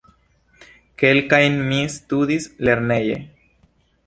[1.03, 3.21] Kelkajn mi studis lerneje.